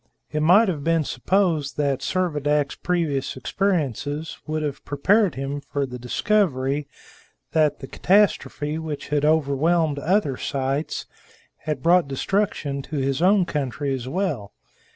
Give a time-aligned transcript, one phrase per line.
[0.31, 5.99] It might have been supposed that Servadac's previous experiences would have prepared him for the
[5.99, 6.87] discovery
[7.51, 11.05] that the catastrophe which had overwhelmed other sites
[11.65, 14.53] had brought destruction to his own country as well.